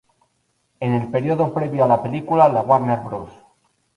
[0.79, 3.29] En el período previo a la película, la Warner Bros.